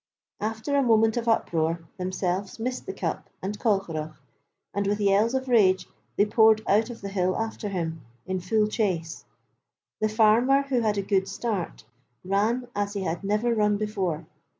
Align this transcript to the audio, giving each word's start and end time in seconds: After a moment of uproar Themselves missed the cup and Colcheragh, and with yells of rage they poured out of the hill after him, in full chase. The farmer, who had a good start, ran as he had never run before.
After 0.39 0.75
a 0.75 0.81
moment 0.81 1.15
of 1.15 1.27
uproar 1.27 1.79
Themselves 1.99 2.57
missed 2.57 2.87
the 2.87 2.91
cup 2.93 3.29
and 3.39 3.59
Colcheragh, 3.59 4.15
and 4.73 4.87
with 4.87 4.99
yells 4.99 5.35
of 5.35 5.47
rage 5.47 5.87
they 6.15 6.25
poured 6.25 6.63
out 6.67 6.89
of 6.89 7.01
the 7.01 7.07
hill 7.09 7.37
after 7.37 7.69
him, 7.69 8.01
in 8.25 8.39
full 8.39 8.65
chase. 8.67 9.25
The 9.99 10.09
farmer, 10.09 10.63
who 10.63 10.79
had 10.81 10.97
a 10.97 11.03
good 11.03 11.27
start, 11.27 11.83
ran 12.25 12.67
as 12.75 12.93
he 12.93 13.03
had 13.03 13.23
never 13.23 13.53
run 13.53 13.77
before. 13.77 14.25